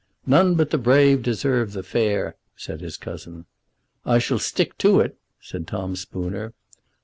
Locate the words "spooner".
5.95-6.53